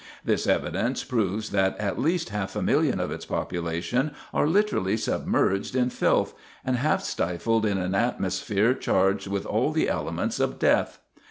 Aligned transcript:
This 0.25 0.47
evidence 0.47 1.03
proves 1.03 1.51
that 1.51 1.77
at 1.79 1.99
least 2.01 2.29
half 2.29 2.55
a 2.55 2.61
million 2.63 2.99
of 2.99 3.11
its 3.11 3.23
population 3.23 4.15
are 4.33 4.47
literally 4.47 4.97
submerged 4.97 5.75
in 5.75 5.91
filth, 5.91 6.33
and 6.65 6.75
half 6.77 7.03
stifled 7.03 7.67
in 7.67 7.77
an 7.77 7.93
atmosphere 7.93 8.73
charged 8.73 9.27
with 9.27 9.45
all 9.45 9.71
the 9.71 9.87
elements 9.89 10.39
of 10.39 10.57
death. 10.57 10.97